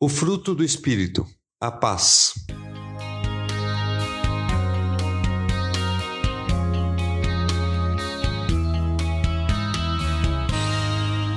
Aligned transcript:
O 0.00 0.08
fruto 0.08 0.54
do 0.54 0.62
Espírito, 0.62 1.26
a 1.60 1.72
paz. 1.72 2.34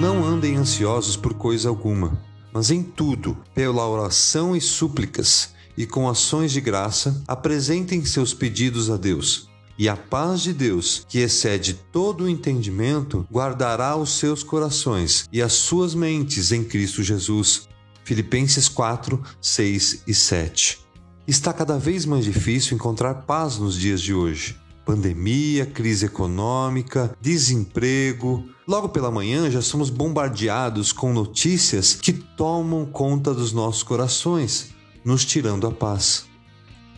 Não 0.00 0.24
andem 0.24 0.56
ansiosos 0.56 1.16
por 1.16 1.34
coisa 1.34 1.68
alguma, 1.68 2.20
mas 2.52 2.72
em 2.72 2.82
tudo, 2.82 3.38
pela 3.54 3.88
oração 3.88 4.56
e 4.56 4.60
súplicas, 4.60 5.54
e 5.76 5.86
com 5.86 6.08
ações 6.08 6.50
de 6.50 6.60
graça, 6.60 7.22
apresentem 7.28 8.04
seus 8.04 8.34
pedidos 8.34 8.90
a 8.90 8.96
Deus. 8.96 9.48
E 9.78 9.88
a 9.88 9.96
paz 9.96 10.40
de 10.40 10.52
Deus, 10.52 11.06
que 11.08 11.20
excede 11.20 11.74
todo 11.92 12.24
o 12.24 12.28
entendimento, 12.28 13.24
guardará 13.30 13.94
os 13.94 14.18
seus 14.18 14.42
corações 14.42 15.28
e 15.32 15.40
as 15.40 15.52
suas 15.52 15.94
mentes 15.94 16.50
em 16.50 16.64
Cristo 16.64 17.04
Jesus. 17.04 17.67
Filipenses 18.08 18.70
4, 18.70 19.22
6 19.38 20.04
e 20.06 20.14
7. 20.14 20.78
Está 21.26 21.52
cada 21.52 21.78
vez 21.78 22.06
mais 22.06 22.24
difícil 22.24 22.74
encontrar 22.74 23.12
paz 23.26 23.58
nos 23.58 23.78
dias 23.78 24.00
de 24.00 24.14
hoje. 24.14 24.56
Pandemia, 24.82 25.66
crise 25.66 26.06
econômica, 26.06 27.14
desemprego. 27.20 28.48
Logo 28.66 28.88
pela 28.88 29.10
manhã 29.10 29.50
já 29.50 29.60
somos 29.60 29.90
bombardeados 29.90 30.90
com 30.90 31.12
notícias 31.12 31.96
que 31.96 32.14
tomam 32.14 32.86
conta 32.86 33.34
dos 33.34 33.52
nossos 33.52 33.82
corações, 33.82 34.70
nos 35.04 35.26
tirando 35.26 35.66
a 35.66 35.70
paz. 35.70 36.24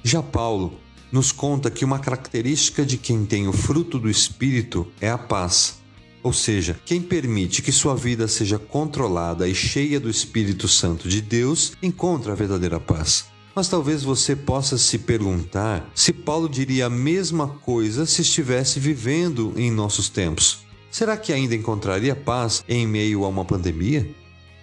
Já 0.05 0.23
Paulo 0.23 0.79
nos 1.11 1.33
conta 1.33 1.73
que 1.73 1.85
uma 1.85 1.99
característica 1.99 2.87
de 2.87 2.97
quem 2.97 3.27
tem 3.27 3.49
o 3.49 3.53
fruto 3.53 3.99
do 3.99 4.09
Espírito 4.09 4.87
é 5.01 5.11
a 5.11 5.19
paz. 5.19 5.80
Ou 6.23 6.33
seja, 6.33 6.79
quem 6.85 7.01
permite 7.01 7.63
que 7.63 7.73
sua 7.73 7.95
vida 7.95 8.29
seja 8.29 8.59
controlada 8.59 9.49
e 9.49 9.55
cheia 9.55 9.99
do 9.99 10.11
Espírito 10.11 10.69
Santo 10.69 11.09
de 11.09 11.21
Deus 11.23 11.73
encontra 11.83 12.33
a 12.33 12.37
verdadeira 12.37 12.79
paz. 12.79 13.27
Mas 13.55 13.69
talvez 13.69 14.03
você 14.03 14.37
possa 14.37 14.79
se 14.79 14.99
perguntar 14.99 15.91
se 15.95 16.13
Paulo 16.13 16.49
diria 16.49 16.87
a 16.87 16.91
mesma 16.91 17.49
coisa 17.49 18.07
se 18.07 18.23
estivesse 18.23 18.79
vivendo 18.79 19.53
em 19.57 19.71
nossos 19.71 20.09
tempos. 20.09 20.61
Será 20.91 21.17
que 21.17 21.33
ainda 21.33 21.55
encontraria 21.55 22.15
paz 22.15 22.65
em 22.69 22.87
meio 22.87 23.25
a 23.25 23.29
uma 23.29 23.45
pandemia? 23.45 24.09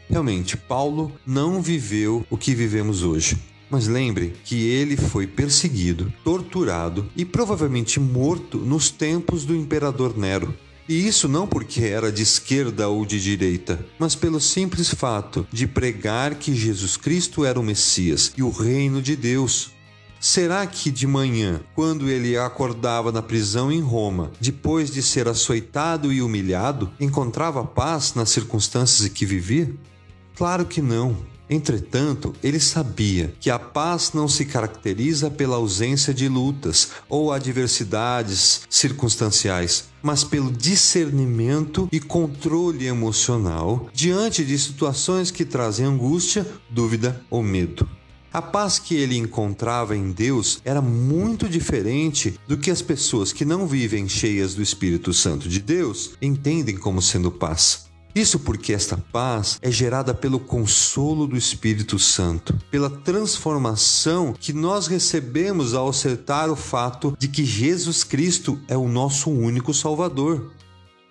Realmente, 0.09 0.55
Paulo 0.55 1.11
não 1.25 1.61
viveu 1.61 2.25
o 2.29 2.37
que 2.37 2.53
vivemos 2.53 3.03
hoje. 3.03 3.37
Mas 3.69 3.87
lembre 3.87 4.33
que 4.45 4.65
ele 4.67 4.95
foi 4.95 5.27
perseguido, 5.27 6.11
torturado 6.23 7.09
e 7.17 7.25
provavelmente 7.25 7.99
morto 7.99 8.57
nos 8.57 8.89
tempos 8.89 9.43
do 9.43 9.53
imperador 9.53 10.17
Nero. 10.17 10.53
E 10.89 11.05
isso 11.05 11.27
não 11.27 11.45
porque 11.45 11.81
era 11.81 12.09
de 12.11 12.23
esquerda 12.23 12.87
ou 12.87 13.05
de 13.05 13.21
direita, 13.21 13.85
mas 13.99 14.15
pelo 14.15 14.39
simples 14.39 14.89
fato 14.89 15.45
de 15.51 15.67
pregar 15.67 16.35
que 16.35 16.55
Jesus 16.55 16.95
Cristo 16.95 17.43
era 17.43 17.59
o 17.59 17.63
Messias 17.63 18.31
e 18.37 18.41
o 18.41 18.49
reino 18.49 19.01
de 19.01 19.15
Deus. 19.15 19.71
Será 20.19 20.65
que 20.65 20.89
de 20.89 21.05
manhã, 21.05 21.61
quando 21.75 22.09
ele 22.09 22.37
acordava 22.37 23.11
na 23.11 23.21
prisão 23.21 23.71
em 23.71 23.81
Roma, 23.81 24.31
depois 24.39 24.89
de 24.89 25.03
ser 25.03 25.27
açoitado 25.27 26.11
e 26.11 26.21
humilhado, 26.21 26.89
encontrava 26.99 27.63
paz 27.65 28.13
nas 28.15 28.29
circunstâncias 28.29 29.05
em 29.05 29.11
que 29.11 29.25
vivia? 29.25 29.71
Claro 30.35 30.65
que 30.65 30.81
não. 30.81 31.17
Entretanto, 31.49 32.33
ele 32.43 32.59
sabia 32.59 33.33
que 33.39 33.49
a 33.49 33.57
paz 33.57 34.11
não 34.13 34.27
se 34.27 34.45
caracteriza 34.45 35.31
pela 35.31 35.55
ausência 35.55 36.13
de 36.13 36.27
lutas 36.27 36.89
ou 37.07 37.31
adversidades 37.31 38.61
circunstanciais, 38.69 39.85
mas 40.01 40.23
pelo 40.23 40.51
discernimento 40.51 41.87
e 41.91 41.99
controle 41.99 42.85
emocional 42.85 43.89
diante 43.93 44.43
de 44.43 44.57
situações 44.59 45.31
que 45.31 45.45
trazem 45.45 45.85
angústia, 45.85 46.45
dúvida 46.69 47.21
ou 47.29 47.41
medo. 47.41 47.87
A 48.31 48.41
paz 48.41 48.77
que 48.77 48.93
ele 48.93 49.17
encontrava 49.17 49.95
em 49.95 50.11
Deus 50.11 50.61
era 50.65 50.81
muito 50.81 51.47
diferente 51.47 52.37
do 52.45 52.57
que 52.57 52.69
as 52.69 52.81
pessoas 52.81 53.31
que 53.31 53.45
não 53.45 53.65
vivem 53.65 54.07
cheias 54.07 54.53
do 54.53 54.61
Espírito 54.61 55.13
Santo 55.13 55.47
de 55.47 55.59
Deus 55.59 56.11
entendem 56.21 56.77
como 56.77 57.01
sendo 57.01 57.31
paz. 57.31 57.86
Isso 58.17 58.39
porque 58.39 58.73
esta 58.73 58.97
paz 58.97 59.59
é 59.61 59.69
gerada 59.69 60.11
pelo 60.11 60.39
consolo 60.39 61.27
do 61.27 61.37
Espírito 61.37 61.99
Santo, 61.99 62.59
pela 62.71 62.89
transformação 62.89 64.33
que 64.33 64.51
nós 64.51 64.87
recebemos 64.87 65.75
ao 65.75 65.89
acertar 65.89 66.49
o 66.49 66.55
fato 66.55 67.15
de 67.19 67.27
que 67.27 67.45
Jesus 67.45 68.03
Cristo 68.03 68.59
é 68.67 68.75
o 68.75 68.87
nosso 68.87 69.29
único 69.29 69.71
Salvador. 69.71 70.51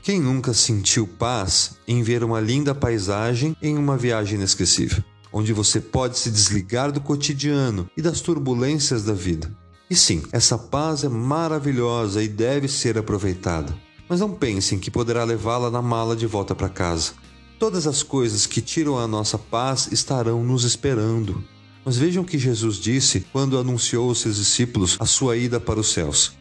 Quem 0.02 0.20
nunca 0.20 0.52
sentiu 0.52 1.06
paz 1.06 1.76
em 1.86 2.02
ver 2.02 2.24
uma 2.24 2.40
linda 2.40 2.74
paisagem 2.74 3.56
em 3.62 3.78
uma 3.78 3.96
viagem 3.96 4.34
inesquecível, 4.34 5.00
onde 5.32 5.52
você 5.52 5.80
pode 5.80 6.18
se 6.18 6.28
desligar 6.28 6.90
do 6.90 7.00
cotidiano 7.00 7.88
e 7.96 8.02
das 8.02 8.20
turbulências 8.20 9.04
da 9.04 9.12
vida? 9.12 9.48
E 9.88 9.94
sim, 9.94 10.24
essa 10.32 10.58
paz 10.58 11.04
é 11.04 11.08
maravilhosa 11.08 12.20
e 12.20 12.26
deve 12.26 12.66
ser 12.66 12.98
aproveitada. 12.98 13.85
Mas 14.08 14.20
não 14.20 14.30
pensem 14.30 14.78
que 14.78 14.90
poderá 14.90 15.24
levá-la 15.24 15.70
na 15.70 15.82
mala 15.82 16.14
de 16.14 16.26
volta 16.26 16.54
para 16.54 16.68
casa. 16.68 17.12
Todas 17.58 17.86
as 17.86 18.02
coisas 18.02 18.46
que 18.46 18.60
tiram 18.60 18.98
a 18.98 19.06
nossa 19.08 19.38
paz 19.38 19.88
estarão 19.90 20.44
nos 20.44 20.64
esperando. 20.64 21.42
Mas 21.84 21.96
vejam 21.96 22.22
o 22.22 22.26
que 22.26 22.38
Jesus 22.38 22.76
disse 22.76 23.26
quando 23.32 23.58
anunciou 23.58 24.08
aos 24.08 24.18
seus 24.18 24.36
discípulos 24.36 24.96
a 25.00 25.06
sua 25.06 25.36
ida 25.36 25.58
para 25.58 25.80
os 25.80 25.92
céus: 25.92 26.32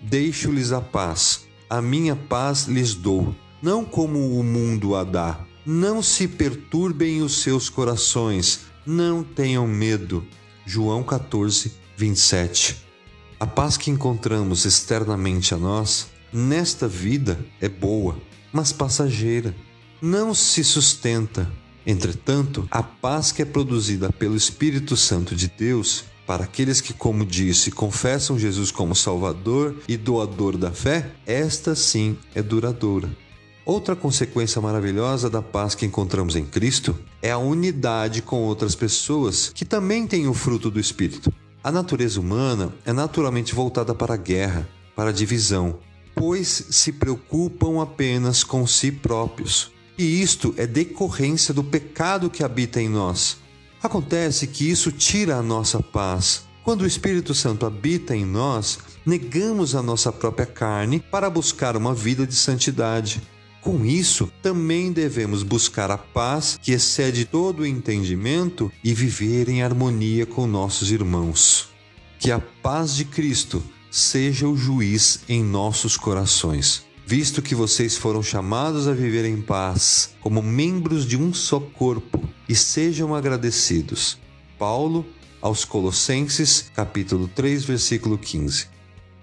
Deixo-lhes 0.00 0.72
a 0.72 0.80
paz, 0.80 1.46
a 1.68 1.82
minha 1.82 2.16
paz 2.16 2.64
lhes 2.64 2.94
dou, 2.94 3.34
não 3.60 3.84
como 3.84 4.38
o 4.38 4.42
mundo 4.42 4.94
a 4.94 5.04
dá. 5.04 5.40
Não 5.66 6.02
se 6.02 6.28
perturbem 6.28 7.22
os 7.22 7.40
seus 7.40 7.68
corações, 7.68 8.60
não 8.86 9.22
tenham 9.22 9.66
medo. 9.66 10.24
João 10.66 11.02
14, 11.02 11.72
27. 11.96 12.84
A 13.40 13.46
paz 13.46 13.76
que 13.76 13.90
encontramos 13.90 14.64
externamente 14.64 15.54
a 15.54 15.56
nós 15.56 16.13
nesta 16.34 16.88
vida 16.88 17.38
é 17.60 17.68
boa, 17.68 18.18
mas 18.52 18.72
passageira, 18.72 19.54
não 20.02 20.34
se 20.34 20.64
sustenta. 20.64 21.50
Entretanto, 21.86 22.66
a 22.70 22.82
paz 22.82 23.30
que 23.30 23.42
é 23.42 23.44
produzida 23.44 24.12
pelo 24.12 24.36
Espírito 24.36 24.96
Santo 24.96 25.36
de 25.36 25.48
Deus 25.48 26.04
para 26.26 26.44
aqueles 26.44 26.80
que, 26.80 26.92
como 26.92 27.24
disse, 27.24 27.70
confessam 27.70 28.38
Jesus 28.38 28.70
como 28.70 28.96
Salvador 28.96 29.76
e 29.86 29.96
doador 29.96 30.56
da 30.56 30.72
fé, 30.72 31.12
esta 31.26 31.74
sim 31.74 32.16
é 32.34 32.42
duradoura. 32.42 33.10
Outra 33.66 33.94
consequência 33.94 34.60
maravilhosa 34.60 35.30
da 35.30 35.40
paz 35.40 35.74
que 35.74 35.86
encontramos 35.86 36.36
em 36.36 36.44
Cristo 36.44 36.98
é 37.22 37.30
a 37.30 37.38
unidade 37.38 38.20
com 38.20 38.42
outras 38.42 38.74
pessoas 38.74 39.50
que 39.54 39.64
também 39.64 40.06
têm 40.06 40.26
o 40.26 40.34
fruto 40.34 40.70
do 40.70 40.80
Espírito. 40.80 41.32
A 41.62 41.72
natureza 41.72 42.20
humana 42.20 42.74
é 42.84 42.92
naturalmente 42.92 43.54
voltada 43.54 43.94
para 43.94 44.14
a 44.14 44.18
guerra, 44.18 44.68
para 44.94 45.10
a 45.10 45.12
divisão, 45.12 45.78
pois 46.14 46.66
se 46.70 46.92
preocupam 46.92 47.82
apenas 47.82 48.44
com 48.44 48.66
si 48.66 48.92
próprios. 48.92 49.72
E 49.96 50.20
isto 50.20 50.54
é 50.56 50.66
decorrência 50.66 51.54
do 51.54 51.62
pecado 51.62 52.30
que 52.30 52.42
habita 52.42 52.80
em 52.80 52.88
nós. 52.88 53.36
Acontece 53.82 54.46
que 54.46 54.68
isso 54.68 54.90
tira 54.90 55.36
a 55.36 55.42
nossa 55.42 55.82
paz. 55.82 56.44
Quando 56.64 56.82
o 56.82 56.86
Espírito 56.86 57.34
Santo 57.34 57.66
habita 57.66 58.16
em 58.16 58.24
nós, 58.24 58.78
negamos 59.04 59.74
a 59.74 59.82
nossa 59.82 60.10
própria 60.10 60.46
carne 60.46 60.98
para 60.98 61.28
buscar 61.28 61.76
uma 61.76 61.94
vida 61.94 62.26
de 62.26 62.34
santidade. 62.34 63.20
Com 63.60 63.84
isso, 63.84 64.30
também 64.42 64.92
devemos 64.92 65.42
buscar 65.42 65.90
a 65.90 65.98
paz 65.98 66.58
que 66.62 66.72
excede 66.72 67.24
todo 67.24 67.60
o 67.60 67.66
entendimento 67.66 68.72
e 68.82 68.92
viver 68.92 69.48
em 69.48 69.62
harmonia 69.62 70.26
com 70.26 70.46
nossos 70.46 70.90
irmãos. 70.90 71.68
Que 72.18 72.30
a 72.30 72.38
paz 72.38 72.94
de 72.94 73.04
Cristo 73.04 73.62
seja 73.94 74.48
o 74.48 74.56
juiz 74.56 75.20
em 75.28 75.44
nossos 75.44 75.96
corações. 75.96 76.84
Visto 77.06 77.40
que 77.40 77.54
vocês 77.54 77.96
foram 77.96 78.24
chamados 78.24 78.88
a 78.88 78.92
viver 78.92 79.24
em 79.24 79.40
paz, 79.40 80.16
como 80.20 80.42
membros 80.42 81.06
de 81.06 81.16
um 81.16 81.32
só 81.32 81.60
corpo, 81.60 82.28
e 82.48 82.56
sejam 82.56 83.14
agradecidos. 83.14 84.18
Paulo 84.58 85.06
aos 85.40 85.64
Colossenses, 85.64 86.72
capítulo 86.74 87.28
3, 87.28 87.64
versículo 87.64 88.18
15. 88.18 88.66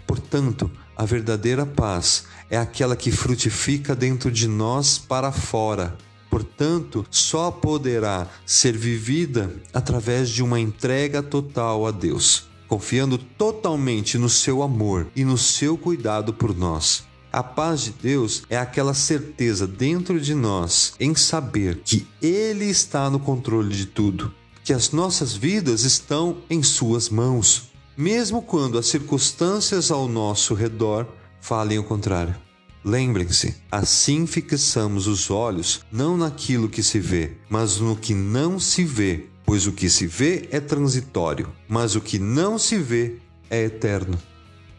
Portanto, 0.08 0.72
a 0.96 1.04
verdadeira 1.04 1.66
paz 1.66 2.24
é 2.50 2.58
aquela 2.58 2.96
que 2.96 3.12
frutifica 3.12 3.94
dentro 3.94 4.32
de 4.32 4.48
nós 4.48 4.98
para 4.98 5.34
fora. 5.34 5.98
Portanto, 6.30 7.06
só 7.12 7.52
poderá 7.52 8.26
ser 8.46 8.78
vivida 8.78 9.54
através 9.74 10.30
de 10.30 10.42
uma 10.42 10.62
entrega 10.62 11.22
total 11.22 11.86
a 11.86 11.92
Deus 11.92 12.50
confiando 12.72 13.18
totalmente 13.18 14.18
no 14.18 14.30
seu 14.30 14.64
amor 14.64 15.08
e 15.14 15.26
no 15.26 15.38
seu 15.38 15.78
cuidado 15.78 16.34
por 16.34 16.56
nós. 16.56 17.04
A 17.30 17.44
paz 17.44 17.82
de 17.82 17.92
Deus 17.92 18.44
é 18.50 18.58
aquela 18.58 18.94
certeza 18.94 19.68
dentro 19.68 20.22
de 20.22 20.34
nós 20.34 20.94
em 20.98 21.14
saber 21.14 21.82
que 21.84 22.08
Ele 22.22 22.64
está 22.64 23.10
no 23.10 23.20
controle 23.20 23.76
de 23.76 23.88
tudo, 23.88 24.34
que 24.64 24.72
as 24.72 24.92
nossas 24.92 25.34
vidas 25.34 25.84
estão 25.84 26.38
em 26.50 26.64
Suas 26.64 27.10
mãos, 27.10 27.74
mesmo 27.98 28.42
quando 28.42 28.78
as 28.78 28.86
circunstâncias 28.86 29.92
ao 29.92 30.08
nosso 30.08 30.54
redor 30.54 31.06
falem 31.42 31.78
o 31.78 31.84
contrário. 31.84 32.38
Lembrem-se, 32.86 33.54
assim 33.70 34.26
fixamos 34.26 35.08
os 35.08 35.30
olhos 35.30 35.82
não 35.92 36.16
naquilo 36.16 36.70
que 36.70 36.82
se 36.82 37.02
vê, 37.02 37.34
mas 37.50 37.82
no 37.82 37.98
que 37.98 38.14
não 38.14 38.62
se 38.62 38.86
vê, 38.86 39.28
Pois 39.52 39.68
o 39.68 39.74
que 39.74 39.90
se 39.90 40.08
vê 40.08 40.48
é 40.50 40.62
transitório, 40.62 41.52
mas 41.68 41.94
o 41.94 42.00
que 42.00 42.18
não 42.18 42.58
se 42.58 42.78
vê 42.78 43.18
é 43.50 43.66
eterno. 43.66 44.18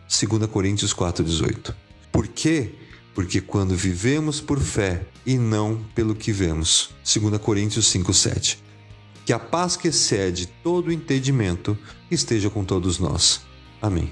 2 0.08 0.46
Coríntios 0.46 0.94
4,18. 0.94 1.74
Por 2.10 2.26
quê? 2.26 2.70
Porque 3.14 3.42
quando 3.42 3.76
vivemos 3.76 4.40
por 4.40 4.58
fé 4.58 5.04
e 5.26 5.36
não 5.36 5.84
pelo 5.94 6.14
que 6.14 6.32
vemos. 6.32 6.88
2 7.04 7.36
Coríntios 7.36 7.92
5,7. 7.92 8.60
Que 9.26 9.34
a 9.34 9.38
paz 9.38 9.76
que 9.76 9.88
excede 9.88 10.46
todo 10.64 10.90
entendimento 10.90 11.76
esteja 12.10 12.48
com 12.48 12.64
todos 12.64 12.98
nós. 12.98 13.42
Amém. 13.82 14.10